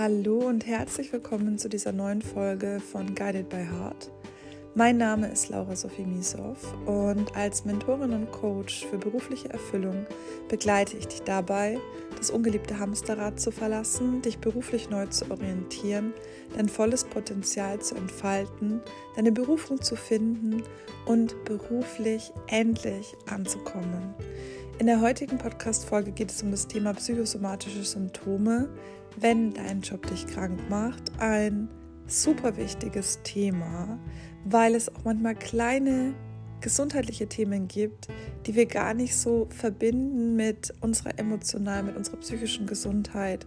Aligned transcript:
Hallo 0.00 0.46
und 0.46 0.64
herzlich 0.64 1.12
willkommen 1.12 1.58
zu 1.58 1.68
dieser 1.68 1.90
neuen 1.90 2.22
Folge 2.22 2.78
von 2.78 3.16
Guided 3.16 3.48
by 3.48 3.64
Heart. 3.64 4.12
Mein 4.76 4.96
Name 4.96 5.26
ist 5.26 5.48
Laura 5.48 5.74
Sophie 5.74 6.06
Misow 6.06 6.56
und 6.86 7.34
als 7.34 7.64
Mentorin 7.64 8.12
und 8.12 8.30
Coach 8.30 8.86
für 8.86 8.96
berufliche 8.96 9.48
Erfüllung 9.48 10.06
begleite 10.48 10.96
ich 10.96 11.08
dich 11.08 11.22
dabei, 11.22 11.80
das 12.16 12.30
ungeliebte 12.30 12.78
Hamsterrad 12.78 13.40
zu 13.40 13.50
verlassen, 13.50 14.22
dich 14.22 14.38
beruflich 14.38 14.88
neu 14.88 15.06
zu 15.06 15.28
orientieren, 15.32 16.12
dein 16.56 16.68
volles 16.68 17.02
Potenzial 17.02 17.80
zu 17.80 17.96
entfalten, 17.96 18.80
deine 19.16 19.32
Berufung 19.32 19.82
zu 19.82 19.96
finden 19.96 20.62
und 21.06 21.44
beruflich 21.44 22.32
endlich 22.46 23.16
anzukommen. 23.28 24.14
In 24.78 24.86
der 24.86 25.00
heutigen 25.00 25.38
Podcast-Folge 25.38 26.12
geht 26.12 26.30
es 26.30 26.40
um 26.40 26.52
das 26.52 26.68
Thema 26.68 26.94
psychosomatische 26.94 27.82
Symptome, 27.82 28.68
wenn 29.16 29.52
dein 29.52 29.80
Job 29.80 30.06
dich 30.06 30.24
krank 30.28 30.60
macht. 30.70 31.10
Ein 31.18 31.68
super 32.06 32.56
wichtiges 32.56 33.20
Thema, 33.24 33.98
weil 34.44 34.76
es 34.76 34.88
auch 34.88 35.02
manchmal 35.02 35.34
kleine 35.34 36.14
gesundheitliche 36.60 37.28
Themen 37.28 37.68
gibt, 37.68 38.08
die 38.46 38.54
wir 38.54 38.66
gar 38.66 38.94
nicht 38.94 39.16
so 39.16 39.46
verbinden 39.50 40.36
mit 40.36 40.72
unserer 40.80 41.18
emotionalen, 41.18 41.86
mit 41.86 41.96
unserer 41.96 42.16
psychischen 42.18 42.66
Gesundheit, 42.66 43.46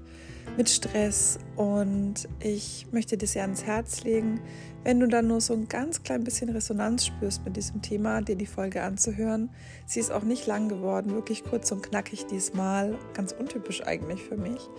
mit 0.58 0.70
Stress. 0.70 1.40
Und 1.56 2.28
ich 2.40 2.88
möchte 2.92 3.18
dir 3.18 3.28
sehr 3.28 3.44
ans 3.44 3.64
Herz 3.64 4.04
legen, 4.04 4.42
wenn 4.84 5.00
du 5.00 5.08
dann 5.08 5.28
nur 5.28 5.42
so 5.42 5.54
ein 5.54 5.68
ganz 5.68 6.04
klein 6.04 6.24
bisschen 6.24 6.50
Resonanz 6.50 7.06
spürst 7.06 7.46
mit 7.46 7.56
diesem 7.56 7.82
Thema, 7.82 8.22
dir 8.22 8.36
die 8.36 8.46
Folge 8.46 8.82
anzuhören. 8.82 9.50
Sie 9.86 10.00
ist 10.00 10.12
auch 10.12 10.24
nicht 10.24 10.48
lang 10.48 10.70
geworden, 10.70 11.12
wirklich 11.12 11.44
kurz 11.44 11.72
und 11.72 11.84
knackig 11.84 12.26
diesmal, 12.26 12.98
ganz 13.14 13.32
untypisch 13.32 13.86
eigentlich 13.86 14.24
für 14.24 14.38
mich. 14.38 14.70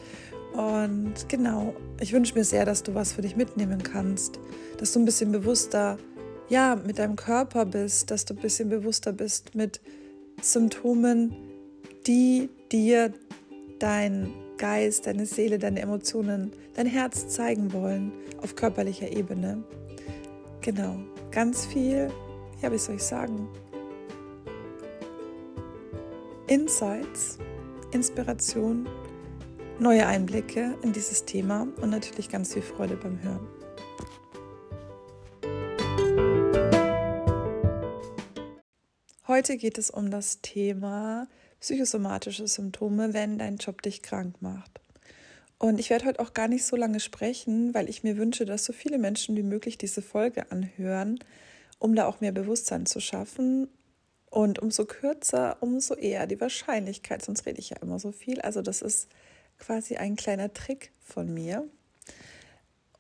Und 0.55 1.29
genau, 1.29 1.75
ich 2.01 2.13
wünsche 2.13 2.35
mir 2.35 2.45
sehr, 2.45 2.65
dass 2.65 2.83
du 2.83 2.95
was 2.95 3.13
für 3.13 3.23
dich 3.23 3.37
mitnehmen 3.37 3.83
kannst, 3.83 4.39
dass 4.79 4.93
du 4.93 5.01
ein 5.01 5.05
bisschen 5.05 5.33
bewusster 5.33 5.99
ja, 6.53 6.77
mit 6.77 6.99
deinem 6.99 7.17
Körper 7.17 7.65
bist, 7.65 8.11
dass 8.11 8.27
du 8.27 8.35
ein 8.35 8.41
bisschen 8.41 8.69
bewusster 8.69 9.15
bist 9.15 9.55
mit 9.55 9.81
Symptomen, 10.43 11.35
die 12.07 12.51
dir 12.71 13.15
dein 13.79 14.31
Geist, 14.59 15.07
deine 15.07 15.25
Seele, 15.25 15.59
deine 15.59 15.81
Emotionen, 15.81 16.53
dein 16.75 16.85
Herz 16.85 17.27
zeigen 17.29 17.73
wollen 17.73 18.13
auf 18.43 18.55
körperlicher 18.55 19.11
Ebene. 19.11 19.65
Genau, 20.61 20.97
ganz 21.31 21.65
viel, 21.65 22.11
ja, 22.61 22.71
wie 22.71 22.77
soll 22.77 22.97
ich 22.97 23.03
sagen? 23.03 23.49
Insights, 26.49 27.39
Inspiration, 27.93 28.87
neue 29.79 30.07
Einblicke 30.07 30.75
in 30.83 30.93
dieses 30.93 31.25
Thema 31.25 31.67
und 31.81 31.89
natürlich 31.89 32.29
ganz 32.29 32.53
viel 32.53 32.61
Freude 32.61 32.97
beim 32.97 33.23
Hören. 33.23 33.52
Heute 39.33 39.57
geht 39.57 39.79
es 39.79 39.89
um 39.89 40.11
das 40.11 40.43
Thema 40.43 41.27
psychosomatische 41.59 42.47
Symptome, 42.47 43.15
wenn 43.15 43.39
dein 43.39 43.57
Job 43.57 43.81
dich 43.81 44.03
krank 44.03 44.43
macht. 44.43 44.83
Und 45.57 45.81
ich 45.81 45.89
werde 45.89 46.05
heute 46.05 46.21
auch 46.21 46.35
gar 46.35 46.49
nicht 46.49 46.67
so 46.67 46.77
lange 46.77 47.01
sprechen, 47.01 47.73
weil 47.73 47.89
ich 47.89 48.03
mir 48.03 48.19
wünsche, 48.19 48.45
dass 48.45 48.67
so 48.67 48.75
viele 48.75 48.99
Menschen 48.99 49.35
wie 49.35 49.43
möglich 49.43 49.79
diese 49.79 50.03
Folge 50.03 50.53
anhören, 50.53 51.19
um 51.79 51.95
da 51.95 52.05
auch 52.09 52.21
mehr 52.21 52.33
Bewusstsein 52.33 52.85
zu 52.85 53.01
schaffen. 53.01 53.69
Und 54.29 54.59
umso 54.59 54.85
kürzer, 54.85 55.57
umso 55.61 55.95
eher 55.95 56.27
die 56.27 56.39
Wahrscheinlichkeit, 56.39 57.25
sonst 57.25 57.47
rede 57.47 57.59
ich 57.59 57.71
ja 57.71 57.79
immer 57.81 57.99
so 57.99 58.13
viel. 58.13 58.39
Also 58.43 58.61
das 58.61 58.83
ist 58.83 59.09
quasi 59.59 59.97
ein 59.97 60.15
kleiner 60.15 60.53
Trick 60.53 60.93
von 61.01 61.33
mir. 61.33 61.67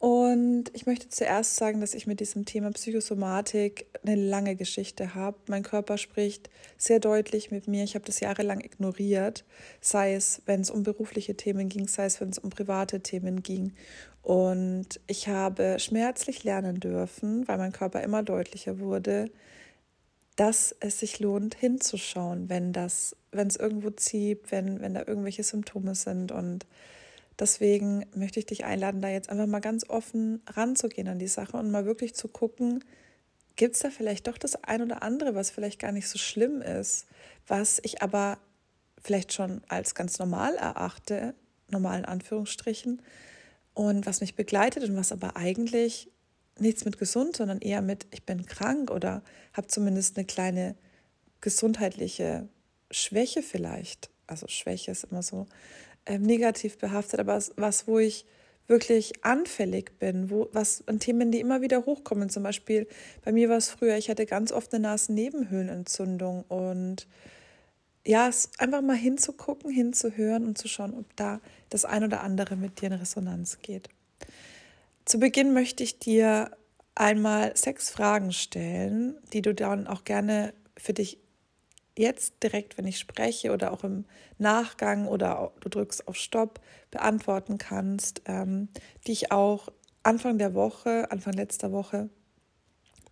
Und 0.02 0.64
ich 0.72 0.84
möchte 0.84 1.10
zuerst 1.10 1.54
sagen, 1.54 1.80
dass 1.80 1.94
ich 1.94 2.08
mit 2.08 2.18
diesem 2.18 2.44
Thema 2.44 2.72
Psychosomatik 2.72 3.86
eine 4.04 4.16
lange 4.16 4.56
Geschichte 4.56 5.14
habe. 5.14 5.36
Mein 5.46 5.62
Körper 5.62 5.96
spricht 5.96 6.50
sehr 6.76 6.98
deutlich 6.98 7.52
mit 7.52 7.68
mir. 7.68 7.84
Ich 7.84 7.94
habe 7.94 8.04
das 8.04 8.18
jahrelang 8.18 8.62
ignoriert, 8.62 9.44
sei 9.80 10.14
es, 10.14 10.42
wenn 10.44 10.60
es 10.60 10.70
um 10.70 10.82
berufliche 10.82 11.36
Themen 11.36 11.68
ging, 11.68 11.86
sei 11.86 12.06
es, 12.06 12.20
wenn 12.20 12.30
es 12.30 12.40
um 12.40 12.50
private 12.50 12.98
Themen 12.98 13.44
ging. 13.44 13.74
Und 14.22 14.98
ich 15.06 15.28
habe 15.28 15.78
schmerzlich 15.78 16.42
lernen 16.42 16.80
dürfen, 16.80 17.46
weil 17.46 17.58
mein 17.58 17.70
Körper 17.70 18.02
immer 18.02 18.24
deutlicher 18.24 18.80
wurde, 18.80 19.30
dass 20.34 20.74
es 20.80 20.98
sich 20.98 21.20
lohnt, 21.20 21.54
hinzuschauen, 21.54 22.48
wenn 22.48 22.72
das, 22.72 23.14
wenn 23.30 23.46
es 23.46 23.54
irgendwo 23.54 23.90
zieht, 23.90 24.50
wenn, 24.50 24.80
wenn 24.80 24.94
da 24.94 25.04
irgendwelche 25.06 25.44
Symptome 25.44 25.94
sind 25.94 26.32
und 26.32 26.66
Deswegen 27.42 28.06
möchte 28.14 28.38
ich 28.38 28.46
dich 28.46 28.64
einladen, 28.64 29.02
da 29.02 29.08
jetzt 29.08 29.28
einfach 29.28 29.48
mal 29.48 29.58
ganz 29.58 29.90
offen 29.90 30.40
ranzugehen 30.46 31.08
an 31.08 31.18
die 31.18 31.26
Sache 31.26 31.56
und 31.56 31.72
mal 31.72 31.86
wirklich 31.86 32.14
zu 32.14 32.28
gucken, 32.28 32.84
gibt 33.56 33.74
es 33.74 33.80
da 33.80 33.90
vielleicht 33.90 34.28
doch 34.28 34.38
das 34.38 34.62
ein 34.62 34.80
oder 34.80 35.02
andere, 35.02 35.34
was 35.34 35.50
vielleicht 35.50 35.80
gar 35.80 35.90
nicht 35.90 36.06
so 36.08 36.18
schlimm 36.18 36.62
ist, 36.62 37.06
was 37.48 37.80
ich 37.82 38.00
aber 38.00 38.38
vielleicht 39.02 39.32
schon 39.32 39.60
als 39.66 39.96
ganz 39.96 40.20
normal 40.20 40.54
erachte, 40.54 41.34
normal 41.68 41.98
in 41.98 42.04
Anführungsstrichen, 42.04 43.02
und 43.74 44.06
was 44.06 44.20
mich 44.20 44.36
begleitet 44.36 44.84
und 44.84 44.94
was 44.94 45.10
aber 45.10 45.36
eigentlich 45.36 46.12
nichts 46.60 46.84
mit 46.84 46.96
gesund, 46.96 47.36
sondern 47.36 47.58
eher 47.58 47.82
mit, 47.82 48.06
ich 48.12 48.24
bin 48.24 48.46
krank 48.46 48.92
oder 48.92 49.24
habe 49.52 49.66
zumindest 49.66 50.16
eine 50.16 50.26
kleine 50.26 50.76
gesundheitliche 51.40 52.48
Schwäche 52.92 53.42
vielleicht. 53.42 54.10
Also 54.28 54.46
Schwäche 54.46 54.92
ist 54.92 55.02
immer 55.10 55.24
so 55.24 55.48
äh, 56.04 56.18
negativ 56.18 56.78
behaftet, 56.78 57.20
aber 57.20 57.40
was, 57.56 57.86
wo 57.86 57.98
ich 57.98 58.26
wirklich 58.68 59.24
anfällig 59.24 59.98
bin, 59.98 60.30
wo, 60.30 60.48
was 60.52 60.86
an 60.86 60.98
Themen, 60.98 61.30
die 61.30 61.40
immer 61.40 61.60
wieder 61.60 61.84
hochkommen. 61.84 62.30
Zum 62.30 62.42
Beispiel, 62.42 62.86
bei 63.24 63.32
mir 63.32 63.48
war 63.48 63.56
es 63.56 63.68
früher, 63.68 63.96
ich 63.96 64.08
hatte 64.08 64.26
ganz 64.26 64.52
oft 64.52 64.72
eine 64.72 64.82
Nasennebenhöhlenentzündung 64.82 66.44
und 66.48 67.06
ja, 68.04 68.28
es 68.28 68.50
einfach 68.58 68.82
mal 68.82 68.96
hinzugucken, 68.96 69.70
hinzuhören 69.70 70.44
und 70.44 70.58
zu 70.58 70.68
schauen, 70.68 70.94
ob 70.94 71.14
da 71.16 71.40
das 71.70 71.84
ein 71.84 72.02
oder 72.02 72.22
andere 72.22 72.56
mit 72.56 72.80
dir 72.80 72.86
in 72.86 72.94
Resonanz 72.94 73.58
geht. 73.62 73.88
Zu 75.04 75.18
Beginn 75.18 75.52
möchte 75.52 75.84
ich 75.84 75.98
dir 75.98 76.50
einmal 76.94 77.56
sechs 77.56 77.90
Fragen 77.90 78.32
stellen, 78.32 79.16
die 79.32 79.42
du 79.42 79.54
dann 79.54 79.86
auch 79.86 80.04
gerne 80.04 80.52
für 80.76 80.92
dich 80.92 81.18
jetzt 81.96 82.42
direkt, 82.42 82.78
wenn 82.78 82.86
ich 82.86 82.98
spreche 82.98 83.52
oder 83.52 83.72
auch 83.72 83.84
im 83.84 84.04
Nachgang 84.38 85.06
oder 85.06 85.52
du 85.60 85.68
drückst 85.68 86.08
auf 86.08 86.16
Stopp, 86.16 86.60
beantworten 86.90 87.58
kannst, 87.58 88.22
ähm, 88.26 88.68
die 89.06 89.12
ich 89.12 89.32
auch 89.32 89.68
Anfang 90.02 90.38
der 90.38 90.54
Woche, 90.54 91.10
Anfang 91.10 91.34
letzter 91.34 91.72
Woche 91.72 92.08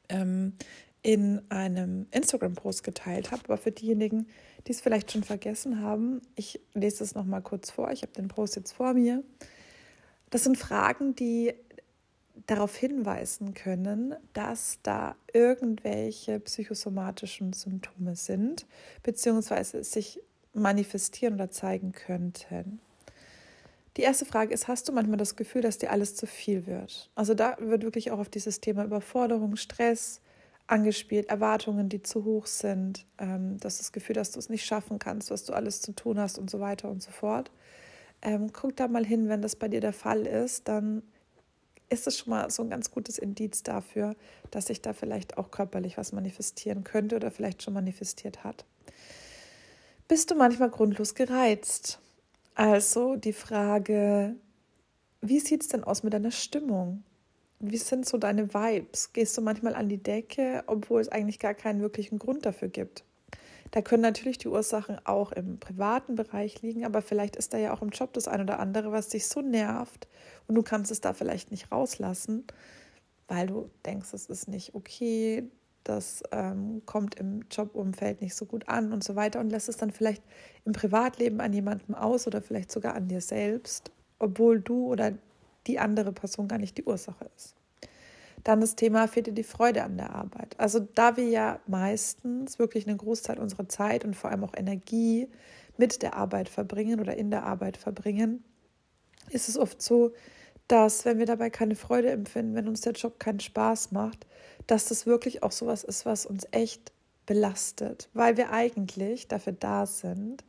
ähm, 0.09 0.55
in 1.03 1.41
einem 1.51 2.07
Instagram-Post 2.11 2.85
geteilt 2.85 3.31
habe. 3.31 3.43
Aber 3.45 3.57
für 3.57 3.73
diejenigen, 3.73 4.27
die 4.67 4.73
es 4.73 4.81
vielleicht 4.81 5.13
schon 5.13 5.23
vergessen 5.23 5.81
haben, 5.81 6.21
ich 6.35 6.61
lese 6.75 7.05
es 7.05 7.15
nochmal 7.15 7.43
kurz 7.43 7.71
vor. 7.71 7.91
Ich 7.91 8.03
habe 8.03 8.13
den 8.13 8.29
Post 8.29 8.57
jetzt 8.57 8.73
vor 8.73 8.93
mir. 8.93 9.23
Das 10.31 10.45
sind 10.45 10.59
Fragen, 10.59 11.15
die 11.15 11.55
darauf 12.51 12.75
hinweisen 12.77 13.55
können, 13.55 14.17
dass 14.33 14.81
da 14.83 15.15
irgendwelche 15.33 16.41
psychosomatischen 16.41 17.53
Symptome 17.53 18.17
sind, 18.17 18.67
beziehungsweise 19.05 19.85
sich 19.85 20.21
manifestieren 20.53 21.35
oder 21.35 21.51
zeigen 21.51 21.93
könnten. 21.93 22.81
Die 23.97 24.03
erste 24.03 24.25
Frage 24.25 24.53
ist, 24.53 24.67
hast 24.67 24.89
du 24.89 24.93
manchmal 24.93 25.17
das 25.17 25.37
Gefühl, 25.37 25.63
dass 25.63 25.79
dir 25.79 25.93
alles 25.93 26.17
zu 26.17 26.27
viel 26.27 26.67
wird? 26.67 27.11
Also 27.15 27.35
da 27.35 27.57
wird 27.61 27.85
wirklich 27.85 28.11
auch 28.11 28.19
auf 28.19 28.29
dieses 28.29 28.61
Thema 28.61 28.85
Überforderung, 28.85 29.55
Stress 29.55 30.21
angespielt, 30.67 31.29
Erwartungen, 31.29 31.89
die 31.89 32.03
zu 32.03 32.25
hoch 32.25 32.47
sind, 32.47 33.07
ähm, 33.19 33.59
dass 33.59 33.79
das 33.79 33.93
Gefühl, 33.93 34.15
dass 34.15 34.33
du 34.33 34.41
es 34.41 34.49
nicht 34.49 34.65
schaffen 34.65 34.99
kannst, 34.99 35.31
was 35.31 35.45
du 35.45 35.53
alles 35.53 35.83
zu 35.83 35.93
tun 35.93 36.19
hast 36.19 36.39
und 36.39 36.51
so 36.51 36.59
weiter 36.59 36.91
und 36.91 37.01
so 37.03 37.13
fort. 37.13 37.53
Ähm, 38.23 38.53
guck 38.53 38.77
da 38.77 38.89
mal 38.89 39.05
hin, 39.05 39.29
wenn 39.29 39.43
das 39.43 39.55
bei 39.55 39.69
dir 39.69 39.81
der 39.81 39.93
Fall 39.93 40.27
ist, 40.27 40.67
dann 40.67 41.03
ist 41.91 42.07
es 42.07 42.19
schon 42.19 42.31
mal 42.31 42.51
so 42.51 42.63
ein 42.63 42.71
ganz 42.71 42.91
gutes 42.91 43.19
Indiz 43.19 43.63
dafür, 43.63 44.17
dass 44.51 44.67
sich 44.67 44.81
da 44.81 44.93
vielleicht 44.93 45.37
auch 45.37 45.51
körperlich 45.51 45.99
was 45.99 46.13
manifestieren 46.13 46.85
könnte 46.85 47.17
oder 47.17 47.31
vielleicht 47.31 47.63
schon 47.63 47.75
manifestiert 47.75 48.45
hat. 48.45 48.65
Bist 50.09 50.31
du 50.31 50.35
manchmal 50.35 50.71
grundlos 50.71 51.15
gereizt? 51.15 52.01
Also 52.55 53.17
die 53.17 53.33
Frage, 53.33 54.35
wie 55.21 55.41
sieht 55.41 55.63
es 55.63 55.69
denn 55.69 55.85
aus 55.85 56.03
mit 56.03 56.13
deiner 56.13 56.31
Stimmung? 56.31 57.05
Wie 57.59 57.77
sind 57.77 58.07
so 58.07 58.17
deine 58.17 58.55
Vibes? 58.55 59.13
Gehst 59.13 59.37
du 59.37 59.43
manchmal 59.43 59.75
an 59.75 59.89
die 59.89 60.03
Decke, 60.03 60.65
obwohl 60.67 61.01
es 61.01 61.09
eigentlich 61.09 61.39
gar 61.39 61.55
keinen 61.55 61.81
wirklichen 61.81 62.19
Grund 62.19 62.47
dafür 62.47 62.69
gibt? 62.69 63.05
Da 63.71 63.83
können 63.83 64.03
natürlich 64.03 64.39
die 64.39 64.49
Ursachen 64.49 64.99
auch 65.05 65.31
im 65.33 65.59
privaten 65.59 66.17
Bereich 66.17 66.61
liegen, 66.63 66.85
aber 66.85 67.03
vielleicht 67.03 67.37
ist 67.37 67.55
da 67.55 67.59
ja 67.59 67.73
auch 67.73 67.83
im 67.83 67.91
Job 67.91 68.13
das 68.13 68.27
ein 68.27 68.41
oder 68.41 68.59
andere, 68.59 68.91
was 68.91 69.09
dich 69.09 69.29
so 69.29 69.41
nervt 69.41 70.09
und 70.49 70.57
du 70.57 70.63
kannst 70.63 70.91
es 70.91 71.01
da 71.01 71.13
vielleicht 71.13 71.51
nicht 71.51 71.71
rauslassen, 71.71 72.45
weil 73.29 73.47
du 73.47 73.71
denkst, 73.87 74.13
es 74.13 74.27
ist 74.27 74.49
nicht 74.49 74.75
okay, 74.75 75.49
das 75.85 76.23
ähm, 76.33 76.83
kommt 76.85 77.15
im 77.15 77.45
Jobumfeld 77.51 78.21
nicht 78.21 78.35
so 78.35 78.45
gut 78.45 78.69
an 78.69 78.93
und 78.93 79.05
so 79.05 79.17
weiter 79.17 79.41
und 79.41 79.51
lässt 79.51 79.69
es 79.69 79.77
dann 79.77 79.93
vielleicht 79.93 80.23
im 80.65 80.73
Privatleben 80.73 81.41
an 81.41 81.53
jemandem 81.53 81.95
aus 81.95 82.27
oder 82.27 82.43
vielleicht 82.43 82.71
sogar 82.71 82.95
an 82.95 83.09
dir 83.09 83.21
selbst, 83.21 83.91
obwohl 84.19 84.61
du 84.61 84.87
oder 84.87 85.13
die 85.67 85.79
andere 85.79 86.13
Person 86.13 86.49
gar 86.49 86.59
nicht 86.59 86.77
die 86.77 86.85
Ursache 86.85 87.31
ist. 87.37 87.55
Dann 88.45 88.61
das 88.61 88.77
Thema, 88.77 89.07
fehlt 89.07 89.27
dir 89.27 89.33
die 89.33 89.43
Freude 89.43 89.83
an 89.83 89.97
der 89.97 90.15
Arbeit? 90.15 90.55
Also 90.59 90.81
da 90.81 91.17
wir 91.17 91.29
ja 91.29 91.61
meistens 91.67 92.59
wirklich 92.59 92.87
einen 92.87 92.99
Großteil 92.99 93.39
unserer 93.39 93.69
Zeit 93.69 94.05
und 94.05 94.17
vor 94.17 94.31
allem 94.31 94.45
auch 94.45 94.55
Energie 94.57 95.29
mit 95.77 96.03
der 96.03 96.15
Arbeit 96.15 96.49
verbringen 96.49 97.01
oder 97.01 97.17
in 97.17 97.31
der 97.31 97.45
Arbeit 97.45 97.77
verbringen, 97.77 98.45
ist 99.31 99.49
es 99.49 99.59
oft 99.59 99.83
so, 99.83 100.13
dass 100.69 101.05
wenn 101.05 101.19
wir 101.19 101.27
dabei 101.27 101.51
keine 101.51 101.75
Freude 101.75 102.11
empfinden, 102.11 102.55
wenn 102.55 102.69
uns 102.69 102.81
der 102.81 102.93
Job 102.93 103.19
keinen 103.19 103.41
Spaß 103.41 103.93
macht, 103.93 104.27
dass 104.67 104.87
das 104.87 105.05
wirklich 105.05 105.43
auch 105.43 105.53
sowas 105.53 105.83
ist, 105.85 106.07
was 106.07 106.27
uns 106.27 106.47
echt 106.53 106.93
belastet, 107.27 108.09
weil 108.13 108.37
wir 108.37 108.53
eigentlich 108.53 109.29
dafür 109.29 109.53
da 109.53 109.87
sind, 109.87 110.45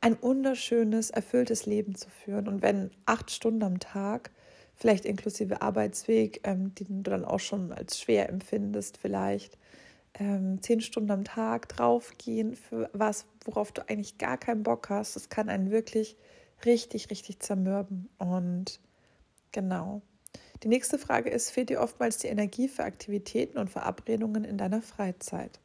ein 0.00 0.20
wunderschönes, 0.20 1.08
erfülltes 1.08 1.64
Leben 1.64 1.94
zu 1.94 2.10
führen. 2.10 2.46
Und 2.46 2.60
wenn 2.60 2.90
acht 3.06 3.30
Stunden 3.30 3.62
am 3.62 3.78
Tag, 3.78 4.30
vielleicht 4.74 5.04
inklusive 5.04 5.62
Arbeitsweg, 5.62 6.40
ähm, 6.44 6.74
die 6.74 6.84
du 6.84 7.02
dann 7.02 7.24
auch 7.24 7.40
schon 7.40 7.72
als 7.72 7.98
schwer 8.00 8.28
empfindest, 8.28 8.98
vielleicht 8.98 9.58
ähm, 10.18 10.62
zehn 10.62 10.80
Stunden 10.80 11.10
am 11.10 11.24
Tag 11.24 11.68
draufgehen 11.68 12.54
für 12.54 12.88
was, 12.92 13.26
worauf 13.44 13.72
du 13.72 13.88
eigentlich 13.88 14.18
gar 14.18 14.38
keinen 14.38 14.62
Bock 14.62 14.88
hast, 14.90 15.16
das 15.16 15.28
kann 15.28 15.48
einen 15.48 15.70
wirklich 15.70 16.16
richtig, 16.64 17.10
richtig 17.10 17.40
zermürben. 17.40 18.08
Und 18.18 18.80
genau. 19.52 20.02
Die 20.62 20.68
nächste 20.68 20.98
Frage 20.98 21.30
ist, 21.30 21.50
fehlt 21.50 21.68
dir 21.68 21.80
oftmals 21.80 22.18
die 22.18 22.28
Energie 22.28 22.68
für 22.68 22.84
Aktivitäten 22.84 23.58
und 23.58 23.70
Verabredungen 23.70 24.44
in 24.44 24.56
deiner 24.56 24.82
Freizeit? 24.82 25.60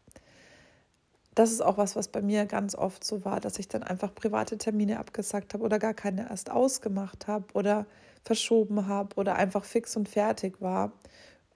Das 1.40 1.54
ist 1.54 1.62
auch 1.62 1.78
was, 1.78 1.96
was 1.96 2.10
bei 2.10 2.22
mir 2.22 2.46
ganz 2.46 2.76
oft 2.76 3.02
so 3.02 3.24
war, 3.24 3.40
dass 3.40 3.60
ich 3.60 3.70
dann 3.70 3.82
einfach 3.82 4.14
private 4.14 4.58
Termine 4.58 5.00
abgesagt 5.00 5.54
habe 5.54 5.64
oder 5.64 5.80
gar 5.80 5.94
keine 5.94 6.30
erst 6.30 6.52
ausgemacht 6.52 7.28
habe 7.28 7.46
oder 7.54 7.86
verschoben 8.26 8.88
habe 8.88 9.16
oder 9.16 9.38
einfach 9.38 9.64
fix 9.64 9.96
und 9.96 10.10
fertig 10.10 10.60
war, 10.60 10.92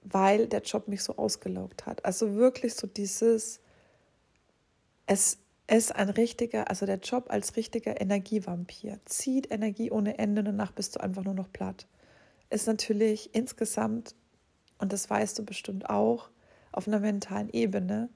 weil 0.02 0.48
der 0.48 0.62
Job 0.62 0.88
mich 0.88 1.04
so 1.04 1.18
ausgelaugt 1.18 1.86
hat. 1.86 2.06
Also 2.06 2.36
wirklich 2.36 2.76
so 2.76 2.88
dieses, 2.88 3.60
es 5.06 5.40
ist 5.68 5.94
ein 5.94 6.08
richtiger, 6.08 6.70
also 6.70 6.86
der 6.86 7.00
Job 7.00 7.26
als 7.28 7.58
richtiger 7.58 8.00
Energievampir, 8.00 9.02
zieht 9.04 9.52
Energie 9.52 9.92
ohne 9.92 10.18
Ende 10.18 10.40
und 10.40 10.46
danach 10.46 10.72
bist 10.72 10.96
du 10.96 11.02
einfach 11.02 11.26
nur 11.26 11.34
noch 11.34 11.52
platt. 11.52 11.88
Ist 12.50 12.68
natürlich 12.68 13.36
insgesamt, 13.36 14.16
und 14.78 14.94
das 14.94 15.10
weißt 15.10 15.38
du 15.40 15.44
bestimmt 15.44 15.90
auch, 15.90 16.30
auf 16.72 16.88
einer 16.88 17.02
mentalen 17.02 17.50
Ebene, 17.50 18.08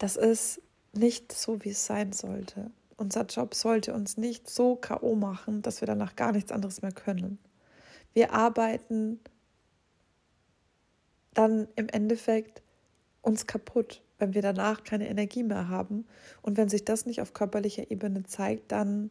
das 0.00 0.16
ist 0.16 0.62
nicht 0.92 1.30
so, 1.30 1.62
wie 1.62 1.70
es 1.70 1.84
sein 1.84 2.12
sollte. 2.12 2.70
Unser 2.96 3.26
Job 3.26 3.54
sollte 3.54 3.92
uns 3.94 4.16
nicht 4.16 4.48
so 4.48 4.74
KO 4.76 5.14
machen, 5.14 5.62
dass 5.62 5.82
wir 5.82 5.86
danach 5.86 6.16
gar 6.16 6.32
nichts 6.32 6.50
anderes 6.50 6.80
mehr 6.80 6.90
können. 6.90 7.38
Wir 8.14 8.32
arbeiten 8.32 9.20
dann 11.34 11.68
im 11.76 11.88
Endeffekt 11.90 12.62
uns 13.20 13.46
kaputt, 13.46 14.02
wenn 14.18 14.32
wir 14.32 14.42
danach 14.42 14.84
keine 14.84 15.08
Energie 15.08 15.42
mehr 15.42 15.68
haben. 15.68 16.06
Und 16.40 16.56
wenn 16.56 16.70
sich 16.70 16.84
das 16.84 17.04
nicht 17.04 17.20
auf 17.20 17.34
körperlicher 17.34 17.90
Ebene 17.90 18.24
zeigt, 18.24 18.72
dann 18.72 19.10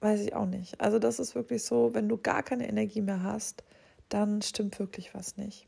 weiß 0.00 0.20
ich 0.20 0.34
auch 0.34 0.46
nicht. 0.46 0.80
Also 0.82 0.98
das 0.98 1.18
ist 1.18 1.34
wirklich 1.34 1.64
so, 1.64 1.94
wenn 1.94 2.10
du 2.10 2.18
gar 2.18 2.42
keine 2.42 2.68
Energie 2.68 3.00
mehr 3.00 3.22
hast, 3.22 3.64
dann 4.10 4.42
stimmt 4.42 4.78
wirklich 4.78 5.14
was 5.14 5.38
nicht. 5.38 5.66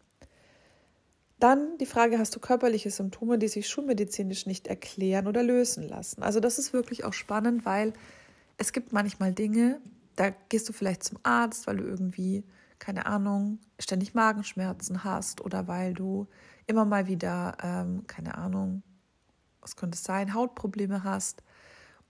Dann 1.39 1.77
die 1.79 1.87
Frage, 1.87 2.19
hast 2.19 2.35
du 2.35 2.41
körperliche 2.41 2.91
Symptome, 2.91 3.39
die 3.39 3.49
sich 3.49 3.69
schulmedizinisch 3.69 4.47
nicht 4.47 4.67
erklären 4.69 5.27
oder 5.27 5.43
lösen 5.43 5.87
lassen? 5.87 6.23
Also 6.23 6.41
das 6.41 6.59
ist 6.59 6.73
wirklich 6.73 7.05
auch 7.05 7.13
spannend, 7.13 7.67
weil 7.67 7.93
es 8.57 8.73
gibt 8.73 8.93
manchmal 8.93 9.33
Dinge, 9.33 9.81
da 10.17 10.31
gehst 10.49 10.69
du 10.69 10.73
vielleicht 10.73 11.05
zum 11.05 11.19
Arzt, 11.23 11.67
weil 11.67 11.77
du 11.77 11.85
irgendwie, 11.85 12.43
keine 12.79 13.05
Ahnung, 13.05 13.59
ständig 13.79 14.15
Magenschmerzen 14.15 15.05
hast 15.05 15.43
oder 15.43 15.69
weil 15.69 15.93
du 15.93 16.27
immer 16.67 16.87
mal 16.87 17.07
wieder, 17.07 17.59
ähm, 17.63 18.07
keine 18.07 18.39
Ahnung, 18.39 18.83
was 19.61 19.77
könnte 19.77 19.97
es 19.97 20.05
sein, 20.05 20.33
Hautprobleme 20.33 21.05
hast. 21.05 21.43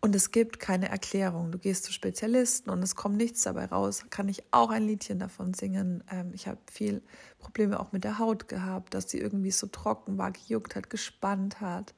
Und 0.06 0.14
es 0.14 0.30
gibt 0.30 0.60
keine 0.60 0.88
Erklärung. 0.88 1.50
Du 1.50 1.58
gehst 1.58 1.82
zu 1.82 1.92
Spezialisten 1.92 2.70
und 2.70 2.80
es 2.80 2.94
kommt 2.94 3.16
nichts 3.16 3.42
dabei 3.42 3.64
raus. 3.64 4.04
Kann 4.08 4.28
ich 4.28 4.44
auch 4.52 4.70
ein 4.70 4.86
Liedchen 4.86 5.18
davon 5.18 5.52
singen. 5.52 6.04
Ähm, 6.08 6.30
ich 6.32 6.46
habe 6.46 6.60
viel 6.70 7.02
Probleme 7.40 7.80
auch 7.80 7.90
mit 7.90 8.04
der 8.04 8.20
Haut 8.20 8.46
gehabt, 8.46 8.94
dass 8.94 9.10
sie 9.10 9.18
irgendwie 9.18 9.50
so 9.50 9.66
trocken 9.66 10.16
war, 10.16 10.30
gejuckt 10.30 10.76
hat, 10.76 10.90
gespannt 10.90 11.60
hat. 11.60 11.92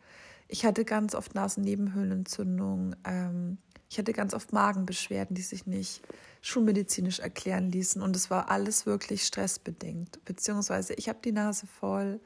Ich 0.46 0.64
hatte 0.64 0.86
ganz 0.86 1.14
oft 1.14 1.34
Nasennebenhöhlenentzündung. 1.34 2.96
Ähm, 3.04 3.58
ich 3.90 3.98
hatte 3.98 4.14
ganz 4.14 4.32
oft 4.32 4.54
Magenbeschwerden, 4.54 5.36
die 5.36 5.42
sich 5.42 5.66
nicht 5.66 6.00
schulmedizinisch 6.40 7.18
erklären 7.18 7.70
ließen. 7.70 8.00
Und 8.00 8.16
es 8.16 8.30
war 8.30 8.50
alles 8.50 8.86
wirklich 8.86 9.26
stressbedingt. 9.26 10.24
Beziehungsweise 10.24 10.94
ich 10.94 11.10
habe 11.10 11.18
die 11.22 11.32
Nase 11.32 11.66
voll 11.66 12.20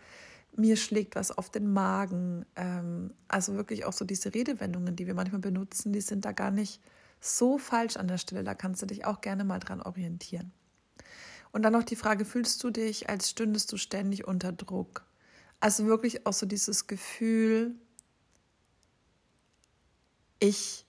mir 0.56 0.76
schlägt 0.76 1.16
was 1.16 1.30
auf 1.30 1.50
den 1.50 1.72
Magen. 1.72 2.44
Ähm, 2.56 3.14
also 3.28 3.54
wirklich 3.54 3.84
auch 3.84 3.92
so 3.92 4.04
diese 4.04 4.34
Redewendungen, 4.34 4.96
die 4.96 5.06
wir 5.06 5.14
manchmal 5.14 5.40
benutzen, 5.40 5.92
die 5.92 6.00
sind 6.00 6.24
da 6.24 6.32
gar 6.32 6.50
nicht 6.50 6.80
so 7.20 7.58
falsch 7.58 7.96
an 7.96 8.08
der 8.08 8.18
Stelle. 8.18 8.44
Da 8.44 8.54
kannst 8.54 8.82
du 8.82 8.86
dich 8.86 9.04
auch 9.04 9.20
gerne 9.20 9.44
mal 9.44 9.60
dran 9.60 9.80
orientieren. 9.80 10.52
Und 11.52 11.62
dann 11.62 11.72
noch 11.72 11.84
die 11.84 11.96
Frage, 11.96 12.24
fühlst 12.24 12.62
du 12.64 12.70
dich, 12.70 13.08
als 13.08 13.30
stündest 13.30 13.70
du 13.72 13.76
ständig 13.76 14.26
unter 14.26 14.52
Druck? 14.52 15.04
Also 15.60 15.86
wirklich 15.86 16.26
auch 16.26 16.32
so 16.32 16.46
dieses 16.46 16.86
Gefühl, 16.86 17.74
ich 20.38 20.86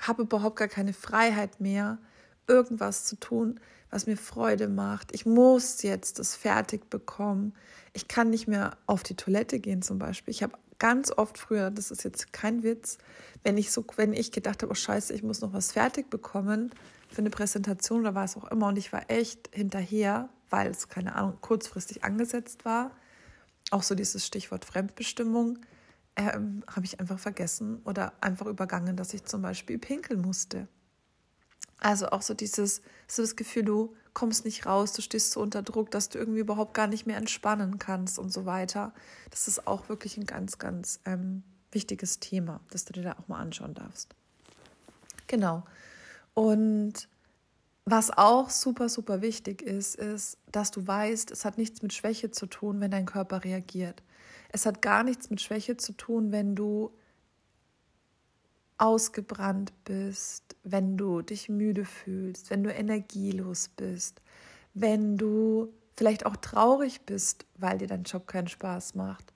habe 0.00 0.22
überhaupt 0.22 0.56
gar 0.56 0.68
keine 0.68 0.92
Freiheit 0.92 1.60
mehr, 1.60 1.98
irgendwas 2.46 3.04
zu 3.04 3.16
tun, 3.16 3.60
was 3.90 4.06
mir 4.06 4.16
Freude 4.16 4.68
macht. 4.68 5.14
Ich 5.14 5.26
muss 5.26 5.82
jetzt 5.82 6.18
das 6.18 6.36
fertig 6.36 6.88
bekommen. 6.90 7.54
Ich 7.92 8.08
kann 8.08 8.30
nicht 8.30 8.46
mehr 8.46 8.76
auf 8.86 9.02
die 9.02 9.16
Toilette 9.16 9.58
gehen 9.58 9.82
zum 9.82 9.98
Beispiel. 9.98 10.32
Ich 10.32 10.42
habe 10.42 10.54
ganz 10.78 11.12
oft 11.12 11.38
früher, 11.38 11.70
das 11.70 11.90
ist 11.90 12.04
jetzt 12.04 12.32
kein 12.32 12.62
Witz, 12.62 12.98
wenn 13.42 13.58
ich 13.58 13.70
so, 13.70 13.84
wenn 13.96 14.12
ich 14.12 14.32
gedacht 14.32 14.62
habe, 14.62 14.72
oh 14.72 14.74
Scheiße, 14.74 15.12
ich 15.12 15.22
muss 15.22 15.40
noch 15.40 15.52
was 15.52 15.72
fertig 15.72 16.10
bekommen 16.10 16.70
für 17.08 17.18
eine 17.18 17.30
Präsentation 17.30 18.00
oder 18.00 18.14
was 18.14 18.36
auch 18.36 18.50
immer 18.50 18.68
und 18.68 18.78
ich 18.78 18.92
war 18.92 19.08
echt 19.08 19.50
hinterher, 19.52 20.28
weil 20.48 20.70
es 20.70 20.88
keine 20.88 21.14
Ahnung 21.14 21.38
kurzfristig 21.40 22.04
angesetzt 22.04 22.64
war. 22.64 22.92
Auch 23.70 23.82
so 23.82 23.94
dieses 23.94 24.26
Stichwort 24.26 24.64
Fremdbestimmung 24.64 25.58
ähm, 26.16 26.64
habe 26.66 26.86
ich 26.86 26.98
einfach 26.98 27.18
vergessen 27.18 27.80
oder 27.84 28.12
einfach 28.20 28.46
übergangen, 28.46 28.96
dass 28.96 29.14
ich 29.14 29.24
zum 29.24 29.42
Beispiel 29.42 29.78
pinkeln 29.78 30.20
musste. 30.20 30.66
Also 31.80 32.10
auch 32.10 32.22
so 32.22 32.34
dieses, 32.34 32.82
so 33.08 33.22
das 33.22 33.36
Gefühl, 33.36 33.64
du 33.64 33.96
kommst 34.12 34.44
nicht 34.44 34.66
raus, 34.66 34.92
du 34.92 35.02
stehst 35.02 35.32
so 35.32 35.40
unter 35.40 35.62
Druck, 35.62 35.90
dass 35.90 36.10
du 36.10 36.18
irgendwie 36.18 36.40
überhaupt 36.40 36.74
gar 36.74 36.86
nicht 36.86 37.06
mehr 37.06 37.16
entspannen 37.16 37.78
kannst 37.78 38.18
und 38.18 38.32
so 38.32 38.44
weiter. 38.44 38.92
Das 39.30 39.48
ist 39.48 39.66
auch 39.66 39.88
wirklich 39.88 40.16
ein 40.16 40.26
ganz, 40.26 40.58
ganz 40.58 41.00
ähm, 41.06 41.42
wichtiges 41.72 42.20
Thema, 42.20 42.60
das 42.70 42.84
du 42.84 42.92
dir 42.92 43.02
da 43.02 43.12
auch 43.14 43.28
mal 43.28 43.40
anschauen 43.40 43.74
darfst. 43.74 44.14
Genau. 45.26 45.64
Und 46.34 47.08
was 47.84 48.10
auch 48.16 48.50
super, 48.50 48.88
super 48.88 49.22
wichtig 49.22 49.62
ist, 49.62 49.96
ist, 49.96 50.38
dass 50.52 50.70
du 50.70 50.86
weißt, 50.86 51.30
es 51.30 51.44
hat 51.44 51.56
nichts 51.56 51.82
mit 51.82 51.92
Schwäche 51.92 52.30
zu 52.30 52.46
tun, 52.46 52.80
wenn 52.80 52.90
dein 52.90 53.06
Körper 53.06 53.42
reagiert. 53.44 54.02
Es 54.50 54.66
hat 54.66 54.82
gar 54.82 55.02
nichts 55.02 55.30
mit 55.30 55.40
Schwäche 55.40 55.76
zu 55.76 55.92
tun, 55.92 56.30
wenn 56.30 56.54
du 56.54 56.92
ausgebrannt 58.80 59.72
bist, 59.84 60.56
wenn 60.64 60.96
du 60.96 61.22
dich 61.22 61.48
müde 61.48 61.84
fühlst, 61.84 62.50
wenn 62.50 62.62
du 62.62 62.72
energielos 62.72 63.68
bist, 63.68 64.22
wenn 64.74 65.16
du 65.16 65.72
vielleicht 65.96 66.24
auch 66.24 66.36
traurig 66.36 67.02
bist, 67.02 67.44
weil 67.58 67.78
dir 67.78 67.88
dein 67.88 68.04
Job 68.04 68.26
keinen 68.26 68.48
Spaß 68.48 68.94
macht. 68.94 69.34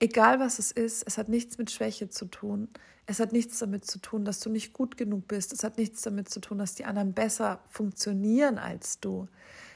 Egal 0.00 0.40
was 0.40 0.58
es 0.58 0.72
ist, 0.72 1.04
es 1.06 1.16
hat 1.16 1.28
nichts 1.28 1.58
mit 1.58 1.70
Schwäche 1.70 2.08
zu 2.08 2.24
tun. 2.24 2.68
Es 3.06 3.20
hat 3.20 3.32
nichts 3.32 3.60
damit 3.60 3.84
zu 3.84 4.00
tun, 4.00 4.24
dass 4.24 4.40
du 4.40 4.50
nicht 4.50 4.72
gut 4.72 4.96
genug 4.96 5.28
bist. 5.28 5.52
Es 5.52 5.62
hat 5.62 5.78
nichts 5.78 6.02
damit 6.02 6.28
zu 6.28 6.40
tun, 6.40 6.58
dass 6.58 6.74
die 6.74 6.84
anderen 6.84 7.12
besser 7.12 7.60
funktionieren 7.68 8.58
als 8.58 8.98
du. 8.98 9.28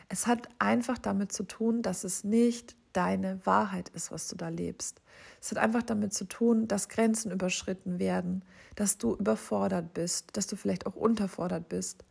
Es 0.09 0.27
hat 0.27 0.49
einfach 0.59 0.99
damit 0.99 1.31
zu 1.31 1.45
tun, 1.45 1.83
dass 1.83 2.03
es 2.03 2.25
nicht 2.25 2.75
deine 2.97 3.45
Wahrheit 3.45 3.91
ist, 3.91 4.11
was 4.11 4.29
du 4.29 4.37
da 4.37 4.49
lebst. 4.49 5.03
Es 5.41 5.51
hat 5.51 5.59
einfach 5.59 5.83
damit 5.83 6.15
zu 6.15 6.25
tun, 6.25 6.67
dass 6.67 6.89
Grenzen 6.89 7.31
überschritten 7.31 7.99
werden, 7.99 8.43
dass 8.75 8.99
du 8.99 9.15
überfordert 9.15 9.93
bist, 9.95 10.37
dass 10.37 10.47
du 10.47 10.57
vielleicht 10.57 10.87
auch 10.87 10.97
unterfordert 10.97 11.69
bist. 11.69 12.05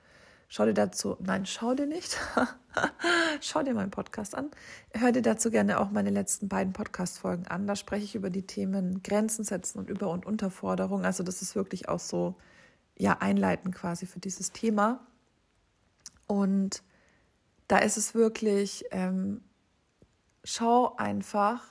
Schau 0.48 0.66
dir 0.66 0.76
dazu, 0.76 1.18
nein, 1.20 1.46
schau 1.46 1.74
dir 1.74 1.88
nicht. 1.88 2.18
schau 3.42 3.64
dir 3.64 3.74
meinen 3.74 3.90
Podcast 3.90 4.36
an. 4.36 4.52
Hör 4.94 5.12
dir 5.12 5.24
dazu 5.24 5.50
gerne 5.50 5.80
auch 5.80 5.90
meine 5.90 6.12
letzten 6.12 6.48
beiden 6.48 6.72
Podcast-Folgen 6.72 7.48
an. 7.48 7.66
Da 7.66 7.76
spreche 7.76 8.06
ich 8.06 8.16
über 8.16 8.30
die 8.30 8.46
Themen 8.46 9.02
Grenzen 9.02 9.44
setzen 9.44 9.80
und 9.80 9.90
Über- 9.90 10.12
und 10.12 10.26
Unterforderung. 10.26 11.04
Also, 11.04 11.24
das 11.24 11.42
ist 11.42 11.56
wirklich 11.56 11.90
auch 11.90 12.00
so, 12.00 12.36
ja, 12.96 13.18
einleiten 13.20 13.72
quasi 13.72 14.06
für 14.06 14.20
dieses 14.20 14.52
Thema. 14.52 15.06
Und 16.28 16.84
da 17.68 17.80
ist 17.80 17.98
es 17.98 18.14
wirklich 18.14 18.86
ähm, 18.92 19.42
schau 20.46 20.96
einfach, 20.96 21.62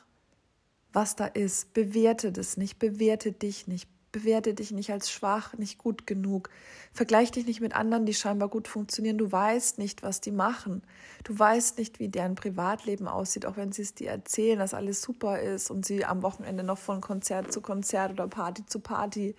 was 0.93 1.16
da 1.16 1.26
ist. 1.26 1.73
Bewerte 1.73 2.33
das 2.33 2.57
nicht, 2.57 2.78
bewerte 2.78 3.33
dich 3.33 3.66
nicht. 3.66 3.88
bewerte 4.12 4.54
dich 4.54 4.71
nicht 4.71 4.93
als 4.93 5.11
schwach, 5.11 5.54
nicht 5.54 5.76
gut 5.76 6.07
genug. 6.07 6.49
Vergleich 6.93 7.33
dich 7.33 7.47
nicht 7.47 7.61
mit 7.61 7.75
anderen, 7.75 8.07
die 8.07 8.14
scheinbar 8.14 8.49
gut 8.49 8.69
funktionieren. 8.69 9.19
Du 9.19 9.33
weißt 9.33 9.78
nicht, 9.78 10.04
was 10.04 10.21
die 10.21 10.31
machen. 10.31 10.83
Du 11.25 11.37
weißt 11.37 11.78
nicht, 11.78 11.99
wie 11.99 12.09
deren 12.09 12.37
Privatleben 12.37 13.09
aussieht, 13.09 13.45
auch 13.45 13.57
wenn 13.57 13.73
sie 13.73 13.83
es 13.83 13.95
dir 13.95 14.11
erzählen, 14.11 14.61
dass 14.61 14.73
alles 14.73 15.02
super 15.02 15.40
ist 15.40 15.69
und 15.69 15.85
sie 15.85 16.04
am 16.04 16.23
Wochenende 16.23 16.62
noch 16.62 16.78
von 16.78 17.00
Konzert 17.00 17.52
zu 17.52 17.61
Konzert 17.61 18.12
oder 18.12 18.28
Party 18.28 18.64
zu 18.66 18.78
Party 18.78 19.35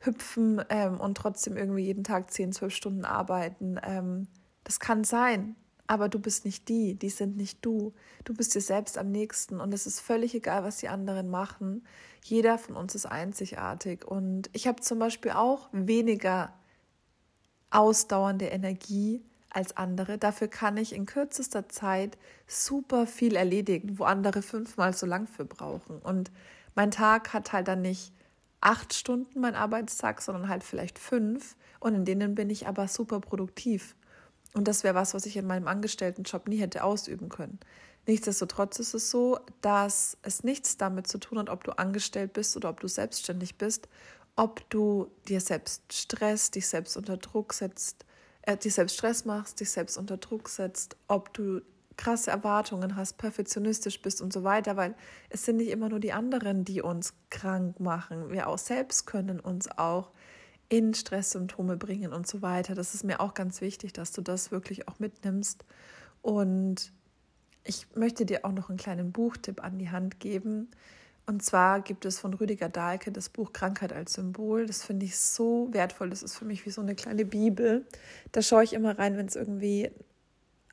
hüpfen 0.00 0.62
ähm, 0.70 0.98
und 0.98 1.18
trotzdem 1.18 1.58
irgendwie 1.58 1.84
jeden 1.84 2.04
Tag 2.04 2.30
10, 2.30 2.52
12 2.52 2.74
Stunden 2.74 3.04
arbeiten. 3.04 3.78
Ähm, 3.82 4.26
das 4.64 4.80
kann 4.80 5.04
sein, 5.04 5.54
aber 5.86 6.08
du 6.08 6.18
bist 6.18 6.44
nicht 6.44 6.68
die, 6.68 6.94
die 6.94 7.10
sind 7.10 7.36
nicht 7.36 7.64
du. 7.64 7.92
Du 8.24 8.34
bist 8.34 8.54
dir 8.54 8.60
selbst 8.60 8.96
am 8.96 9.10
nächsten 9.10 9.60
und 9.60 9.72
es 9.74 9.86
ist 9.86 10.00
völlig 10.00 10.34
egal, 10.34 10.64
was 10.64 10.78
die 10.78 10.88
anderen 10.88 11.30
machen. 11.30 11.86
Jeder 12.22 12.56
von 12.56 12.76
uns 12.76 12.94
ist 12.94 13.06
einzigartig 13.06 14.04
und 14.06 14.48
ich 14.52 14.66
habe 14.66 14.80
zum 14.80 14.98
Beispiel 14.98 15.32
auch 15.32 15.68
weniger 15.72 16.54
ausdauernde 17.70 18.46
Energie 18.46 19.22
als 19.50 19.76
andere. 19.76 20.16
Dafür 20.16 20.48
kann 20.48 20.76
ich 20.76 20.94
in 20.94 21.06
kürzester 21.06 21.68
Zeit 21.68 22.16
super 22.46 23.06
viel 23.06 23.36
erledigen, 23.36 23.98
wo 23.98 24.04
andere 24.04 24.42
fünfmal 24.42 24.94
so 24.94 25.06
lang 25.06 25.26
für 25.26 25.44
brauchen. 25.44 25.98
Und 25.98 26.30
mein 26.74 26.90
Tag 26.90 27.32
hat 27.32 27.52
halt 27.52 27.68
dann 27.68 27.82
nicht 27.82 28.12
acht 28.60 28.94
Stunden, 28.94 29.40
mein 29.40 29.54
Arbeitstag, 29.54 30.22
sondern 30.22 30.48
halt 30.48 30.64
vielleicht 30.64 30.98
fünf. 30.98 31.56
Und 31.78 31.94
in 31.94 32.04
denen 32.04 32.34
bin 32.34 32.48
ich 32.48 32.66
aber 32.66 32.88
super 32.88 33.20
produktiv. 33.20 33.94
Und 34.54 34.68
das 34.68 34.84
wäre 34.84 34.94
was, 34.94 35.14
was 35.14 35.26
ich 35.26 35.36
in 35.36 35.46
meinem 35.46 35.68
Angestelltenjob 35.68 36.48
nie 36.48 36.58
hätte 36.58 36.84
ausüben 36.84 37.28
können. 37.28 37.58
Nichtsdestotrotz 38.06 38.78
ist 38.78 38.94
es 38.94 39.10
so, 39.10 39.38
dass 39.60 40.16
es 40.22 40.44
nichts 40.44 40.76
damit 40.76 41.06
zu 41.06 41.18
tun 41.18 41.38
hat, 41.38 41.50
ob 41.50 41.64
du 41.64 41.72
angestellt 41.72 42.32
bist 42.32 42.56
oder 42.56 42.68
ob 42.68 42.80
du 42.80 42.88
selbstständig 42.88 43.56
bist, 43.56 43.88
ob 44.36 44.68
du 44.70 45.10
dir 45.28 45.40
selbst 45.40 45.92
Stress, 45.92 46.50
dich 46.50 46.68
selbst 46.68 46.96
unter 46.96 47.16
Druck 47.16 47.52
setzt, 47.52 48.04
äh, 48.42 48.56
dich 48.56 48.74
selbst 48.74 48.96
Stress 48.96 49.24
machst, 49.24 49.60
dich 49.60 49.70
selbst 49.70 49.96
unter 49.96 50.18
Druck 50.18 50.48
setzt, 50.48 50.96
ob 51.08 51.32
du 51.34 51.62
krasse 51.96 52.30
Erwartungen 52.30 52.96
hast, 52.96 53.18
perfektionistisch 53.18 54.02
bist 54.02 54.20
und 54.20 54.32
so 54.32 54.44
weiter, 54.44 54.76
weil 54.76 54.94
es 55.30 55.44
sind 55.44 55.56
nicht 55.56 55.70
immer 55.70 55.88
nur 55.88 56.00
die 56.00 56.12
anderen, 56.12 56.64
die 56.64 56.82
uns 56.82 57.14
krank 57.30 57.78
machen. 57.80 58.30
Wir 58.30 58.48
auch 58.48 58.58
selbst 58.58 59.06
können 59.06 59.40
uns 59.40 59.68
auch 59.78 60.10
in 60.68 60.94
Stresssymptome 60.94 61.76
bringen 61.76 62.12
und 62.12 62.26
so 62.26 62.42
weiter. 62.42 62.74
Das 62.74 62.94
ist 62.94 63.04
mir 63.04 63.20
auch 63.20 63.34
ganz 63.34 63.60
wichtig, 63.60 63.92
dass 63.92 64.12
du 64.12 64.22
das 64.22 64.50
wirklich 64.50 64.88
auch 64.88 64.98
mitnimmst. 64.98 65.64
Und 66.22 66.92
ich 67.64 67.86
möchte 67.94 68.26
dir 68.26 68.44
auch 68.44 68.52
noch 68.52 68.68
einen 68.68 68.78
kleinen 68.78 69.12
Buchtipp 69.12 69.62
an 69.62 69.78
die 69.78 69.90
Hand 69.90 70.20
geben. 70.20 70.68
Und 71.26 71.42
zwar 71.42 71.80
gibt 71.80 72.04
es 72.04 72.18
von 72.18 72.34
Rüdiger 72.34 72.68
Dahlke 72.68 73.10
das 73.10 73.30
Buch 73.30 73.52
Krankheit 73.52 73.92
als 73.92 74.14
Symbol. 74.14 74.66
Das 74.66 74.82
finde 74.82 75.06
ich 75.06 75.16
so 75.16 75.68
wertvoll. 75.72 76.10
Das 76.10 76.22
ist 76.22 76.36
für 76.36 76.44
mich 76.44 76.66
wie 76.66 76.70
so 76.70 76.82
eine 76.82 76.94
kleine 76.94 77.24
Bibel. 77.24 77.86
Da 78.32 78.42
schaue 78.42 78.64
ich 78.64 78.74
immer 78.74 78.98
rein, 78.98 79.16
wenn 79.16 79.26
es 79.26 79.36
irgendwie 79.36 79.90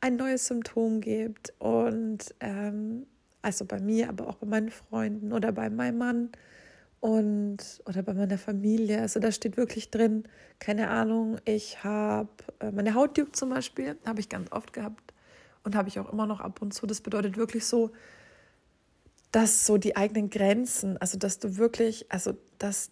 ein 0.01 0.17
neues 0.17 0.47
Symptom 0.47 0.99
gibt. 0.99 1.53
Und 1.59 2.35
ähm, 2.41 3.05
also 3.41 3.63
bei 3.65 3.79
mir, 3.79 4.09
aber 4.09 4.27
auch 4.27 4.35
bei 4.35 4.47
meinen 4.47 4.71
Freunden 4.71 5.31
oder 5.31 5.53
bei 5.53 5.69
meinem 5.69 5.97
Mann 5.97 6.29
und 7.01 7.57
oder 7.85 8.03
bei 8.03 8.13
meiner 8.13 8.37
Familie. 8.37 9.01
Also 9.01 9.19
da 9.19 9.31
steht 9.31 9.57
wirklich 9.57 9.89
drin, 9.89 10.23
keine 10.59 10.89
Ahnung, 10.89 11.39
ich 11.43 11.83
habe 11.83 12.29
äh, 12.59 12.71
meine 12.71 12.93
Haut 12.93 13.17
juckt 13.17 13.35
zum 13.35 13.49
Beispiel, 13.49 13.97
habe 14.05 14.21
ich 14.21 14.29
ganz 14.29 14.51
oft 14.51 14.71
gehabt 14.71 15.13
und 15.63 15.75
habe 15.75 15.89
ich 15.89 15.99
auch 15.99 16.11
immer 16.13 16.27
noch 16.27 16.39
ab 16.39 16.61
und 16.61 16.73
zu. 16.73 16.87
Das 16.87 17.01
bedeutet 17.01 17.35
wirklich 17.35 17.65
so, 17.65 17.91
dass 19.31 19.65
so 19.65 19.77
die 19.77 19.95
eigenen 19.95 20.29
Grenzen, 20.29 20.97
also 20.97 21.17
dass 21.17 21.39
du 21.39 21.57
wirklich, 21.57 22.11
also 22.11 22.33
dass 22.59 22.91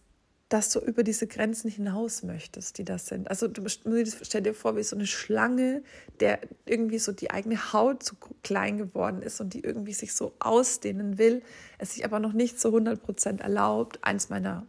dass 0.50 0.72
du 0.72 0.80
über 0.80 1.04
diese 1.04 1.28
Grenzen 1.28 1.70
hinaus 1.70 2.24
möchtest, 2.24 2.80
die 2.80 2.84
das 2.84 3.06
sind. 3.06 3.30
Also 3.30 3.48
du 3.48 3.70
stell 3.70 4.42
dir 4.42 4.56
vor, 4.56 4.76
wie 4.76 4.84
so 4.84 4.96
eine 4.96 5.06
Schlange, 5.06 5.84
der 6.20 6.40
irgendwie 6.66 6.98
so 6.98 7.12
die 7.12 7.30
eigene 7.30 7.72
Haut 7.72 8.02
zu 8.02 8.16
klein 8.44 8.80
geworden 8.80 9.22
ist 9.22 9.40
und 9.40 9.54
die 9.54 9.60
irgendwie 9.60 9.94
sich 9.94 10.14
so 10.14 10.34
ausdehnen 10.40 11.20
will, 11.20 11.44
es 11.78 11.94
sich 11.94 12.04
aber 12.04 12.20
noch 12.20 12.34
nicht 12.34 12.60
zu 12.60 12.70
100 12.70 13.02
Prozent 13.02 13.42
erlaubt. 13.42 14.00
Eins 14.02 14.30
meiner 14.30 14.66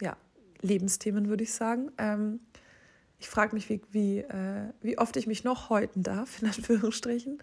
ja, 0.00 0.14
Lebensthemen, 0.60 1.30
würde 1.30 1.44
ich 1.44 1.54
sagen. 1.54 1.90
Ähm, 1.96 2.40
ich 3.18 3.30
frage 3.30 3.54
mich, 3.54 3.70
wie, 3.70 3.80
wie, 3.92 4.18
äh, 4.18 4.68
wie 4.82 4.98
oft 4.98 5.16
ich 5.16 5.26
mich 5.26 5.42
noch 5.42 5.70
häuten 5.70 6.02
darf, 6.02 6.42
in 6.42 6.48
Anführungsstrichen. 6.48 7.38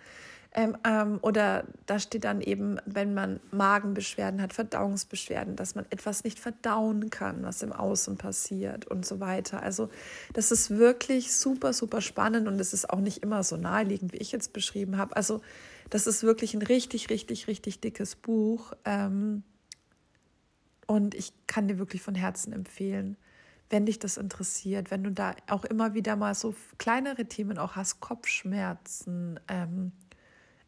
Ähm, 0.54 0.78
ähm, 0.86 1.20
oder 1.22 1.64
da 1.86 1.98
steht 1.98 2.26
dann 2.26 2.42
eben, 2.42 2.78
wenn 2.86 3.14
man 3.14 3.40
Magenbeschwerden 3.52 4.42
hat, 4.42 4.52
Verdauungsbeschwerden, 4.52 5.56
dass 5.56 5.76
man 5.76 5.86
etwas 5.92 6.26
nicht 6.26 6.40
verdauen 6.40 7.10
kann, 7.10 7.44
was 7.44 7.62
im 7.62 7.72
Außen 7.72 8.18
passiert 8.18 8.86
und 8.86 9.06
so 9.06 9.22
weiter. 9.22 9.64
Also 9.64 9.90
das 10.34 10.52
ist 10.52 10.70
wirklich 10.72 11.34
super, 11.34 11.72
super 11.72 12.02
spannend 12.02 12.50
und 12.50 12.60
es 12.60 12.74
ist 12.74 12.90
auch 12.90 13.00
nicht 13.00 13.24
immer 13.24 13.44
so 13.44 13.56
naheliegend, 13.56 14.12
wie 14.12 14.18
ich 14.18 14.34
jetzt 14.34 14.52
beschrieben 14.52 14.98
habe. 14.98 15.16
Also 15.16 15.42
das 15.90 16.06
ist 16.06 16.24
wirklich 16.24 16.54
ein 16.54 16.62
richtig, 16.62 17.10
richtig, 17.10 17.48
richtig 17.48 17.80
dickes 17.80 18.18
Buch. 18.18 18.74
Ähm, 18.84 19.44
und 20.86 21.16
ich 21.16 21.32
kann 21.48 21.70
dir 21.70 21.78
wirklich 21.78 22.02
von 22.02 22.16
Herzen 22.16 22.52
empfehlen, 22.52 23.16
wenn 23.70 23.86
dich 23.86 24.00
das 24.00 24.18
interessiert, 24.18 24.92
wenn 24.92 25.06
du 25.06 25.12
da 25.12 25.34
auch 25.48 25.64
immer 25.64 25.94
wieder 25.94 26.18
mal 26.18 26.36
so 26.36 26.54
kleinere 26.78 27.24
Themen 27.24 27.58
auch 27.58 27.78
hast, 27.78 28.02
Kopfschmerzen, 28.02 29.40
ähm, 29.48 29.94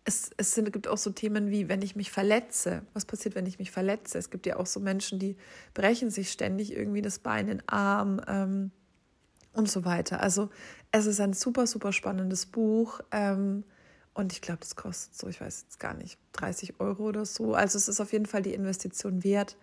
es, 0.05 0.31
es 0.38 0.55
gibt 0.55 0.88
auch 0.88 0.98
so 0.98 1.12
Themen 1.12 1.50
wie, 1.50 1.69
wenn 1.69 1.81
ich 1.81 1.95
mich 1.95 2.12
verletze. 2.12 2.83
Was 2.93 3.05
passiert, 3.05 3.36
wenn 3.36 3.45
ich 3.45 3.60
mich 3.60 3.72
verletze? 3.72 4.17
Es 4.17 4.29
gibt 4.29 4.45
ja 4.45 4.57
auch 4.57 4.65
so 4.65 4.79
Menschen, 4.79 5.19
die 5.19 5.38
brechen 5.74 6.10
sich 6.10 6.31
ständig 6.31 6.74
irgendwie 6.75 7.01
das 7.01 7.19
Bein, 7.19 7.48
den 7.48 7.67
Arm 7.67 8.22
ähm, 8.27 8.72
und 9.53 9.69
so 9.69 9.86
weiter. 9.86 10.19
Also 10.19 10.50
es 10.91 11.05
ist 11.05 11.22
ein 11.22 11.33
super, 11.33 11.67
super 11.67 11.93
spannendes 11.93 12.45
Buch. 12.45 13.00
Ähm, 13.12 13.63
und 14.13 14.31
ich 14.33 14.41
glaube, 14.41 14.60
das 14.60 14.75
kostet 14.75 15.15
so, 15.15 15.27
ich 15.27 15.41
weiß 15.41 15.63
jetzt 15.63 15.79
gar 15.79 15.93
nicht, 15.93 16.19
30 16.33 16.79
Euro 16.79 17.03
oder 17.03 17.25
so. 17.25 17.53
Also 17.53 17.77
es 17.77 17.88
ist 17.88 18.00
auf 18.00 18.12
jeden 18.12 18.25
Fall 18.25 18.41
die 18.41 18.53
Investition 18.53 19.24
wert, 19.24 19.57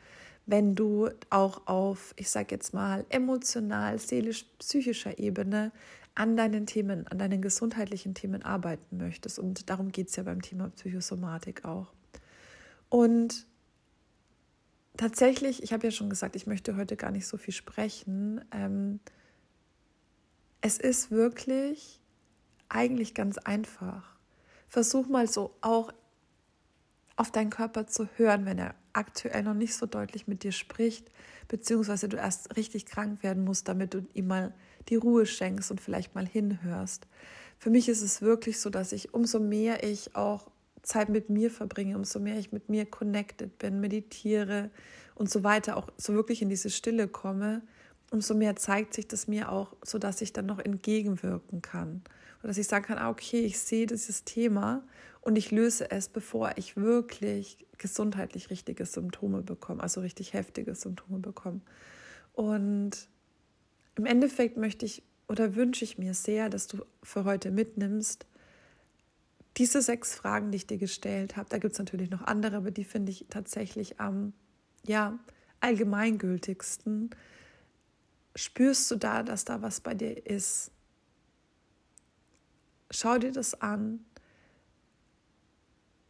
wenn 0.47 0.75
du 0.75 1.11
auch 1.29 1.67
auf, 1.67 2.15
ich 2.17 2.31
sage 2.31 2.55
jetzt 2.55 2.75
mal, 2.75 3.05
emotional, 3.11 3.99
seelisch, 3.99 4.47
psychischer 4.59 5.19
Ebene 5.19 5.71
an 6.21 6.37
deinen 6.37 6.67
Themen, 6.67 7.07
an 7.07 7.19
deinen 7.19 7.41
gesundheitlichen 7.41 8.13
Themen 8.13 8.43
arbeiten 8.43 8.99
möchtest. 8.99 9.39
Und 9.39 9.71
darum 9.71 9.91
geht 9.91 10.11
es 10.11 10.17
ja 10.17 10.23
beim 10.23 10.43
Thema 10.43 10.69
Psychosomatik 10.69 11.65
auch. 11.65 11.95
Und 12.91 13.47
tatsächlich, 14.99 15.63
ich 15.63 15.73
habe 15.73 15.87
ja 15.87 15.91
schon 15.91 16.11
gesagt, 16.11 16.37
ich 16.37 16.47
möchte 16.47 16.77
heute 16.77 16.99
gar 16.99 17.11
nicht 17.11 17.27
so 17.27 17.39
viel 17.39 17.55
sprechen. 17.55 18.45
Ähm, 18.53 19.01
es 20.61 20.77
ist 20.77 21.11
wirklich 21.11 22.03
eigentlich 22.69 23.15
ganz 23.15 23.39
einfach. 23.39 24.15
Versuch 24.69 25.09
mal 25.09 25.27
so 25.27 25.57
auch 25.63 25.91
auf 27.17 27.31
deinen 27.33 27.49
Körper 27.49 27.87
zu 27.87 28.11
hören, 28.19 28.45
wenn 28.45 28.59
er 28.59 28.75
aktuell 28.93 29.43
noch 29.43 29.55
nicht 29.55 29.75
so 29.75 29.87
deutlich 29.87 30.27
mit 30.27 30.43
dir 30.43 30.53
spricht, 30.53 31.11
beziehungsweise 31.49 32.09
du 32.09 32.17
erst 32.17 32.57
richtig 32.57 32.87
krank 32.87 33.23
werden 33.23 33.45
musst, 33.45 33.69
damit 33.69 33.95
du 33.95 34.07
ihm 34.15 34.29
mal 34.29 34.55
die 34.89 34.97
Ruhe 34.97 35.27
schenkst 35.27 35.71
und 35.71 35.81
vielleicht 35.81 36.15
mal 36.15 36.27
hinhörst. 36.27 37.07
Für 37.59 37.71
mich 37.71 37.89
ist 37.89 38.03
es 38.03 38.23
wirklich 38.23 38.59
so, 38.59 38.71
dass 38.71 38.93
ich 38.93 39.13
umso 39.13 39.39
mehr 39.39 39.85
ich 39.85 40.17
auch 40.17 40.51
Zeit 40.83 41.09
mit 41.09 41.29
mir 41.29 41.51
verbringe, 41.51 41.97
umso 41.97 42.19
mehr 42.21 42.39
ich 42.39 42.53
mit 42.53 42.69
mir 42.69 42.87
connected 42.87 43.59
bin, 43.59 43.81
meditiere 43.81 44.71
und 45.15 45.31
so 45.31 45.45
weiter, 45.45 45.77
auch 45.77 45.89
so 45.99 46.15
wirklich 46.15 46.41
in 46.41 46.49
diese 46.49 46.71
Stille 46.71 47.07
komme, 47.07 47.63
umso 48.11 48.35
mehr 48.35 48.57
zeigt 48.57 48.95
sich 48.95 49.07
das 49.07 49.29
mir 49.29 49.53
auch, 49.53 49.75
so 49.85 49.99
dass 49.99 50.23
ich 50.23 50.33
dann 50.33 50.47
noch 50.47 50.59
entgegenwirken 50.59 51.63
kann. 51.63 52.03
Dass 52.43 52.59
ich 52.59 52.67
sagen 52.67 52.85
kann, 52.85 52.99
ah, 52.99 53.11
okay, 53.11 53.41
ich 53.41 53.59
sehe 53.59 53.87
dieses 53.87 54.25
Thema 54.25 54.83
und 55.21 55.37
ich 55.37 55.51
löse 55.51 55.91
es, 55.91 56.09
bevor 56.09 56.53
ich 56.57 56.77
wirklich 56.77 57.67
gesundheitlich 57.79 58.51
richtige 58.51 58.87
Symptome 58.87 59.43
bekomme, 59.43 59.83
also 59.83 60.01
richtig 60.01 60.33
heftige 60.33 60.75
Symptome 60.75 61.19
bekomme. 61.19 61.61
Und 62.33 63.09
im 63.97 64.07
Endeffekt 64.07 64.57
möchte 64.57 64.87
ich 64.87 65.03
oder 65.29 65.55
wünsche 65.55 65.85
ich 65.85 65.99
mir 65.99 66.15
sehr, 66.15 66.49
dass 66.49 66.67
du 66.67 66.85
für 67.03 67.25
heute 67.25 67.51
mitnimmst, 67.51 68.27
diese 69.57 69.83
sechs 69.83 70.15
Fragen, 70.15 70.51
die 70.51 70.57
ich 70.57 70.67
dir 70.67 70.79
gestellt 70.79 71.37
habe, 71.37 71.49
da 71.49 71.59
gibt 71.59 71.75
es 71.75 71.79
natürlich 71.79 72.11
noch 72.11 72.23
andere, 72.23 72.57
aber 72.57 72.71
die 72.71 72.85
finde 72.85 73.13
ich 73.13 73.27
tatsächlich 73.31 74.01
am 74.01 74.33
ja, 74.87 75.19
allgemeingültigsten. 75.61 77.11
Spürst 78.35 78.91
du 78.91 78.97
da, 78.97 79.23
dass 79.23 79.45
da 79.45 79.61
was 79.63 79.81
bei 79.81 79.95
dir 79.95 80.27
ist? 80.27 80.71
Schau 82.91 83.19
dir 83.19 83.33
das 83.33 83.61
an 83.61 84.05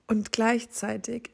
und 0.07 0.33
gleichzeitig 0.33 1.31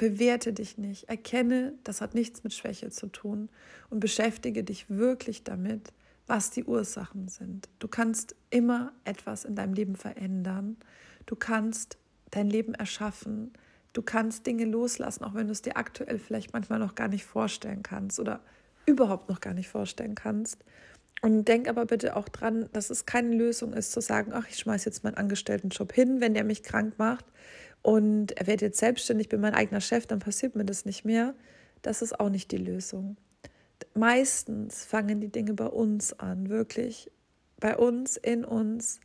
Bewerte 0.00 0.54
dich 0.54 0.78
nicht. 0.78 1.10
Erkenne, 1.10 1.74
das 1.84 2.00
hat 2.00 2.14
nichts 2.14 2.42
mit 2.42 2.54
Schwäche 2.54 2.88
zu 2.88 3.08
tun 3.08 3.50
und 3.90 4.00
beschäftige 4.00 4.64
dich 4.64 4.88
wirklich 4.88 5.44
damit, 5.44 5.92
was 6.26 6.50
die 6.50 6.64
Ursachen 6.64 7.28
sind. 7.28 7.68
Du 7.80 7.86
kannst 7.86 8.34
immer 8.48 8.94
etwas 9.04 9.44
in 9.44 9.56
deinem 9.56 9.74
Leben 9.74 9.96
verändern. 9.96 10.78
Du 11.26 11.36
kannst 11.36 11.98
dein 12.30 12.48
Leben 12.48 12.72
erschaffen. 12.72 13.52
Du 13.92 14.00
kannst 14.00 14.46
Dinge 14.46 14.64
loslassen, 14.64 15.22
auch 15.22 15.34
wenn 15.34 15.48
du 15.48 15.52
es 15.52 15.60
dir 15.60 15.76
aktuell 15.76 16.18
vielleicht 16.18 16.54
manchmal 16.54 16.78
noch 16.78 16.94
gar 16.94 17.08
nicht 17.08 17.26
vorstellen 17.26 17.82
kannst 17.82 18.18
oder 18.18 18.40
überhaupt 18.86 19.28
noch 19.28 19.42
gar 19.42 19.52
nicht 19.52 19.68
vorstellen 19.68 20.14
kannst. 20.14 20.64
Und 21.22 21.46
denk 21.46 21.68
aber 21.68 21.84
bitte 21.84 22.16
auch 22.16 22.28
dran, 22.28 22.68
dass 22.72 22.88
es 22.88 23.04
keine 23.04 23.34
Lösung 23.34 23.74
ist, 23.74 23.92
zu 23.92 24.00
sagen, 24.00 24.32
ach, 24.32 24.46
ich 24.48 24.56
schmeiße 24.56 24.86
jetzt 24.88 25.04
meinen 25.04 25.16
Angestelltenjob 25.16 25.92
hin, 25.92 26.20
wenn 26.20 26.32
der 26.32 26.44
mich 26.44 26.62
krank 26.62 26.94
macht 26.96 27.26
und 27.82 28.32
er 28.32 28.46
wird 28.46 28.60
jetzt 28.60 28.78
selbstständig, 28.78 29.28
bin 29.28 29.40
mein 29.40 29.54
eigener 29.54 29.80
Chef, 29.80 30.06
dann 30.06 30.18
passiert 30.18 30.54
mir 30.54 30.64
das 30.64 30.84
nicht 30.84 31.04
mehr. 31.04 31.34
Das 31.82 32.02
ist 32.02 32.18
auch 32.20 32.28
nicht 32.28 32.52
die 32.52 32.58
Lösung. 32.58 33.16
Meistens 33.94 34.84
fangen 34.84 35.20
die 35.20 35.32
Dinge 35.32 35.54
bei 35.54 35.66
uns 35.66 36.12
an, 36.18 36.50
wirklich 36.50 37.10
bei 37.58 37.76
uns, 37.76 38.16
in 38.16 38.44
uns. 38.44 39.00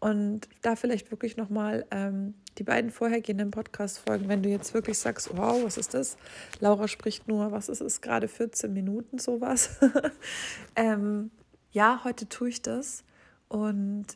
Und 0.00 0.48
da 0.60 0.76
vielleicht 0.76 1.10
wirklich 1.10 1.38
nochmal 1.38 1.86
ähm, 1.90 2.34
die 2.58 2.62
beiden 2.62 2.90
vorhergehenden 2.90 3.50
Podcast-Folgen, 3.50 4.28
wenn 4.28 4.42
du 4.42 4.48
jetzt 4.48 4.74
wirklich 4.74 4.98
sagst, 4.98 5.36
wow, 5.36 5.62
was 5.64 5.76
ist 5.76 5.94
das? 5.94 6.16
Laura 6.60 6.88
spricht 6.88 7.28
nur, 7.28 7.52
was 7.52 7.68
ist 7.68 7.80
es, 7.80 8.00
gerade 8.00 8.28
14 8.28 8.72
Minuten 8.72 9.18
sowas. 9.18 9.78
ähm, 10.76 11.30
ja, 11.72 12.02
heute 12.04 12.28
tue 12.28 12.48
ich 12.50 12.62
das 12.62 13.04
und 13.48 14.06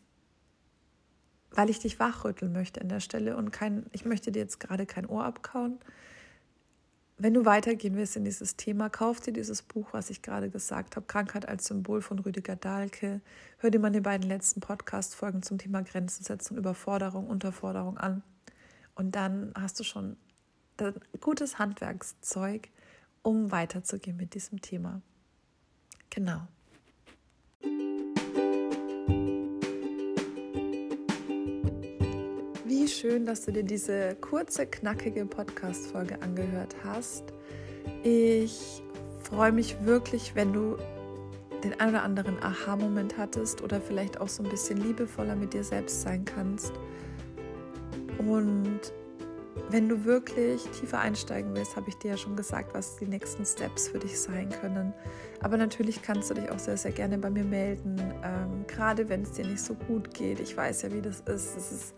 weil 1.50 1.70
ich 1.70 1.80
dich 1.80 1.98
wachrütteln 1.98 2.52
möchte 2.52 2.80
an 2.80 2.88
der 2.88 3.00
Stelle 3.00 3.36
und 3.36 3.50
kein, 3.50 3.86
ich 3.92 4.04
möchte 4.04 4.30
dir 4.30 4.40
jetzt 4.40 4.60
gerade 4.60 4.86
kein 4.86 5.06
Ohr 5.06 5.24
abkauen. 5.24 5.78
Wenn 7.20 7.34
du 7.34 7.44
weitergehen 7.44 7.96
willst 7.96 8.14
in 8.14 8.24
dieses 8.24 8.54
Thema, 8.54 8.88
kauf 8.88 9.18
dir 9.18 9.32
dieses 9.32 9.62
Buch, 9.62 9.88
was 9.90 10.08
ich 10.08 10.22
gerade 10.22 10.50
gesagt 10.50 10.94
habe, 10.94 11.06
Krankheit 11.06 11.48
als 11.48 11.66
Symbol 11.66 12.00
von 12.00 12.20
Rüdiger 12.20 12.54
Dahlke. 12.54 13.20
Hör 13.58 13.70
dir 13.70 13.80
die 13.90 14.00
beiden 14.00 14.28
letzten 14.28 14.60
Podcast-Folgen 14.60 15.42
zum 15.42 15.58
Thema 15.58 15.82
Grenzen 15.82 16.22
setzen, 16.22 16.56
Überforderung, 16.56 17.26
Unterforderung 17.26 17.98
an. 17.98 18.22
Und 18.94 19.16
dann 19.16 19.52
hast 19.56 19.80
du 19.80 19.84
schon 19.84 20.16
gutes 21.20 21.58
Handwerkszeug, 21.58 22.68
um 23.22 23.50
weiterzugehen 23.50 24.16
mit 24.16 24.34
diesem 24.34 24.60
Thema. 24.60 25.02
Genau. 26.10 26.46
Schön, 32.98 33.26
dass 33.26 33.44
du 33.44 33.52
dir 33.52 33.62
diese 33.62 34.16
kurze, 34.16 34.66
knackige 34.66 35.24
Podcast-Folge 35.24 36.20
angehört 36.20 36.74
hast. 36.82 37.22
Ich 38.02 38.82
freue 39.22 39.52
mich 39.52 39.76
wirklich, 39.84 40.34
wenn 40.34 40.52
du 40.52 40.76
den 41.62 41.78
einen 41.78 41.90
oder 41.90 42.02
anderen 42.02 42.42
Aha-Moment 42.42 43.16
hattest 43.16 43.62
oder 43.62 43.80
vielleicht 43.80 44.20
auch 44.20 44.28
so 44.28 44.42
ein 44.42 44.48
bisschen 44.48 44.78
liebevoller 44.78 45.36
mit 45.36 45.54
dir 45.54 45.62
selbst 45.62 46.02
sein 46.02 46.24
kannst. 46.24 46.72
Und 48.18 48.80
wenn 49.70 49.88
du 49.88 50.04
wirklich 50.04 50.64
tiefer 50.70 50.98
einsteigen 50.98 51.54
willst, 51.54 51.76
habe 51.76 51.88
ich 51.90 51.94
dir 51.98 52.12
ja 52.12 52.16
schon 52.16 52.34
gesagt, 52.34 52.74
was 52.74 52.96
die 52.96 53.06
nächsten 53.06 53.44
Steps 53.44 53.88
für 53.88 54.00
dich 54.00 54.18
sein 54.18 54.48
können. 54.60 54.92
Aber 55.40 55.56
natürlich 55.56 56.02
kannst 56.02 56.30
du 56.30 56.34
dich 56.34 56.50
auch 56.50 56.58
sehr, 56.58 56.76
sehr 56.76 56.92
gerne 56.92 57.16
bei 57.18 57.30
mir 57.30 57.44
melden, 57.44 57.96
ähm, 58.24 58.66
gerade 58.66 59.08
wenn 59.08 59.22
es 59.22 59.32
dir 59.32 59.46
nicht 59.46 59.62
so 59.62 59.74
gut 59.74 60.12
geht. 60.14 60.40
Ich 60.40 60.56
weiß 60.56 60.82
ja, 60.82 60.92
wie 60.92 61.00
das 61.00 61.20
ist. 61.20 61.56
Es 61.56 61.70
ist 61.70 61.94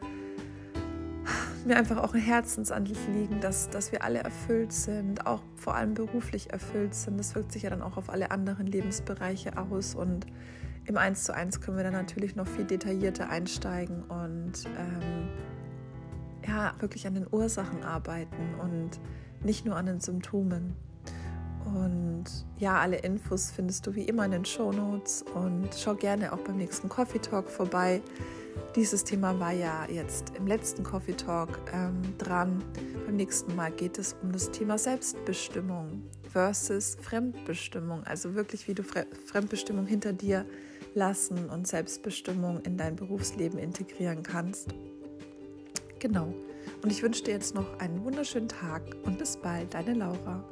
mir 1.66 1.76
einfach 1.76 1.98
auch 1.98 2.14
ein 2.14 2.20
Herzensanliegen, 2.20 3.40
dass, 3.40 3.70
dass 3.70 3.92
wir 3.92 4.04
alle 4.04 4.20
erfüllt 4.20 4.72
sind, 4.72 5.26
auch 5.26 5.42
vor 5.56 5.74
allem 5.74 5.94
beruflich 5.94 6.52
erfüllt 6.52 6.94
sind. 6.94 7.18
Das 7.18 7.34
wirkt 7.34 7.52
sich 7.52 7.62
ja 7.62 7.70
dann 7.70 7.82
auch 7.82 7.96
auf 7.96 8.10
alle 8.10 8.30
anderen 8.30 8.66
Lebensbereiche 8.66 9.56
aus 9.56 9.94
und 9.94 10.26
im 10.86 10.96
Eins 10.96 11.24
zu 11.24 11.34
eins 11.34 11.60
können 11.60 11.76
wir 11.76 11.84
dann 11.84 11.92
natürlich 11.92 12.36
noch 12.36 12.46
viel 12.46 12.64
detaillierter 12.64 13.28
einsteigen 13.28 14.02
und 14.04 14.64
ähm, 14.76 15.28
ja, 16.46 16.72
wirklich 16.80 17.06
an 17.06 17.14
den 17.14 17.26
Ursachen 17.30 17.84
arbeiten 17.84 18.54
und 18.60 18.98
nicht 19.44 19.64
nur 19.64 19.76
an 19.76 19.86
den 19.86 20.00
Symptomen. 20.00 20.74
Und 21.64 22.24
ja, 22.58 22.78
alle 22.78 22.96
Infos 22.96 23.50
findest 23.50 23.86
du 23.86 23.94
wie 23.94 24.04
immer 24.04 24.24
in 24.24 24.32
den 24.32 24.44
Show 24.44 24.72
Notes 24.72 25.24
und 25.34 25.68
schau 25.78 25.94
gerne 25.94 26.32
auch 26.32 26.38
beim 26.38 26.56
nächsten 26.56 26.88
Coffee 26.88 27.20
Talk 27.20 27.48
vorbei. 27.48 28.00
Dieses 28.76 29.04
Thema 29.04 29.38
war 29.40 29.52
ja 29.52 29.86
jetzt 29.90 30.32
im 30.36 30.46
letzten 30.46 30.84
Coffee 30.84 31.14
Talk 31.14 31.60
ähm, 31.72 32.00
dran. 32.18 32.62
Beim 33.04 33.16
nächsten 33.16 33.56
Mal 33.56 33.72
geht 33.72 33.98
es 33.98 34.14
um 34.22 34.32
das 34.32 34.50
Thema 34.50 34.78
Selbstbestimmung 34.78 36.02
versus 36.30 36.96
Fremdbestimmung. 37.00 38.04
Also 38.04 38.34
wirklich, 38.34 38.68
wie 38.68 38.74
du 38.74 38.82
Fremdbestimmung 38.82 39.86
hinter 39.86 40.12
dir 40.12 40.46
lassen 40.94 41.48
und 41.50 41.66
Selbstbestimmung 41.66 42.60
in 42.60 42.76
dein 42.76 42.96
Berufsleben 42.96 43.58
integrieren 43.58 44.22
kannst. 44.22 44.68
Genau. 45.98 46.32
Und 46.82 46.90
ich 46.90 47.02
wünsche 47.02 47.24
dir 47.24 47.34
jetzt 47.34 47.54
noch 47.54 47.78
einen 47.78 48.04
wunderschönen 48.04 48.48
Tag 48.48 48.82
und 49.04 49.18
bis 49.18 49.36
bald, 49.36 49.74
deine 49.74 49.94
Laura. 49.94 50.44